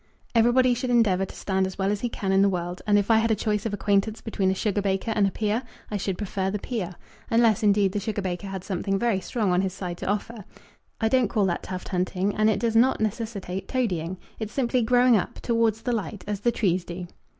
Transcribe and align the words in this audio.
Everybody 0.33 0.73
should 0.73 0.89
endeavour 0.89 1.25
to 1.25 1.35
stand 1.35 1.67
as 1.67 1.77
well 1.77 1.91
as 1.91 2.01
he 2.01 2.09
can 2.09 2.31
in 2.31 2.41
the 2.41 2.49
world, 2.49 2.81
and 2.87 2.97
if 2.97 3.11
I 3.11 3.17
had 3.19 3.29
a 3.29 3.35
choice 3.35 3.67
of 3.67 3.71
acquaintance 3.75 4.19
between 4.19 4.49
a 4.49 4.55
sugar 4.55 4.81
baker 4.81 5.11
and 5.15 5.27
a 5.27 5.31
peer, 5.31 5.61
I 5.91 5.97
should 5.97 6.17
prefer 6.17 6.49
the 6.49 6.57
peer, 6.57 6.95
unless, 7.29 7.61
indeed, 7.61 7.91
the 7.91 7.99
sugar 7.99 8.23
baker 8.23 8.47
had 8.47 8.63
something 8.63 8.97
very 8.97 9.19
strong 9.19 9.51
on 9.51 9.61
his 9.61 9.73
side 9.73 9.99
to 9.99 10.07
offer. 10.07 10.43
I 10.99 11.07
don't 11.07 11.27
call 11.27 11.45
that 11.45 11.61
tuft 11.61 11.89
hunting, 11.89 12.35
and 12.35 12.49
it 12.49 12.59
does 12.59 12.75
not 12.75 12.99
necessitate 12.99 13.67
toadying. 13.67 14.17
It's 14.39 14.53
simply 14.53 14.81
growing 14.81 15.15
up, 15.17 15.35
towards 15.39 15.83
the 15.83 15.91
light, 15.91 16.23
as 16.25 16.39
the 16.39 16.51
trees 16.51 16.83
do." 16.83 17.05